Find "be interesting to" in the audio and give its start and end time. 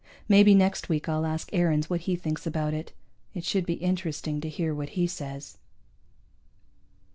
3.67-4.49